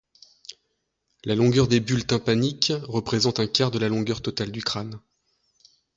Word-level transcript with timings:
La 1.25 1.35
longueur 1.35 1.67
des 1.67 1.79
bulles 1.79 2.07
tympaniques 2.07 2.73
représente 2.87 3.39
un 3.39 3.45
quart 3.45 3.69
de 3.69 3.77
la 3.77 3.87
longueur 3.87 4.23
totale 4.23 4.51
du 4.51 4.63
crâne. 4.63 4.99